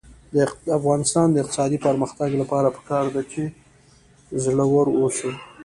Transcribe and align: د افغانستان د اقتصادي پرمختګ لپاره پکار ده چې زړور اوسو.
د 0.33 0.35
افغانستان 0.79 1.27
د 1.31 1.35
اقتصادي 1.43 1.77
پرمختګ 1.85 2.29
لپاره 2.41 2.67
پکار 2.77 3.05
ده 3.15 3.21
چې 3.31 3.43
زړور 4.43 4.85
اوسو. 4.99 5.31